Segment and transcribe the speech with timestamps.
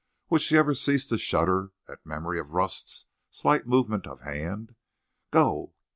[0.31, 4.73] Would she ever cease to shudder at memory of Rust's slight movement of hand?
[5.29, 5.75] Go!